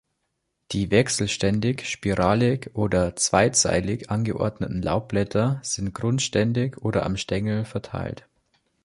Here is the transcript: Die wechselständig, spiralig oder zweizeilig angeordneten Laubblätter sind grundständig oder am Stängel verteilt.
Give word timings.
Die 0.71 0.89
wechselständig, 0.89 1.87
spiralig 1.87 2.71
oder 2.73 3.15
zweizeilig 3.15 4.09
angeordneten 4.09 4.81
Laubblätter 4.81 5.59
sind 5.61 5.93
grundständig 5.93 6.77
oder 6.79 7.05
am 7.05 7.17
Stängel 7.17 7.65
verteilt. 7.65 8.25